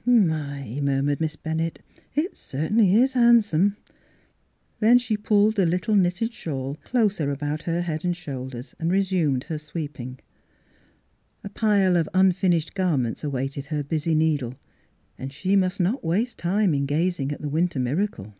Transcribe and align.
"My!" 0.04 0.78
murmured 0.82 1.22
Miss 1.22 1.36
Bennett." 1.36 1.80
It 2.22 2.36
certainly 2.36 2.92
is 2.94 3.14
handsome!" 3.14 3.78
Then 4.80 4.98
she 4.98 5.16
pulled 5.16 5.54
the 5.56 5.64
little 5.64 5.94
knitted 5.94 6.34
shawl 6.34 6.72
Miss 6.72 6.90
Fhilura's 6.90 6.92
Wedding 6.92 6.92
Gown 6.92 7.08
closer 7.08 7.30
about 7.30 7.62
her 7.62 7.80
head 7.80 8.04
and 8.04 8.14
shoulders 8.14 8.74
and 8.78 8.90
resumed 8.92 9.44
her 9.44 9.56
sweeping. 9.56 10.18
A 11.42 11.48
pile 11.48 11.96
of 11.96 12.10
unfin 12.12 12.54
ished 12.54 12.74
garments 12.74 13.24
awaited 13.24 13.66
her 13.72 13.82
busy 13.82 14.14
needle, 14.14 14.56
and 15.16 15.32
she 15.32 15.56
must 15.56 15.80
not 15.80 16.04
waste 16.04 16.36
time 16.36 16.74
in 16.74 16.84
gazing 16.84 17.32
at 17.32 17.40
the 17.40 17.48
winter 17.48 17.78
miracle. 17.78 18.34